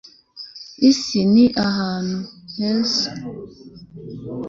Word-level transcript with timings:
isi 0.89 1.19
ni 1.33 1.45
ahantu 1.67 2.17
heza 2.55 3.09